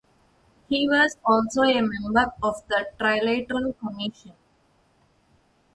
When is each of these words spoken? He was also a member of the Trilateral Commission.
He 0.67 0.89
was 0.89 1.15
also 1.23 1.61
a 1.61 1.79
member 1.79 2.33
of 2.41 2.63
the 2.67 2.87
Trilateral 2.99 3.77
Commission. 3.77 4.33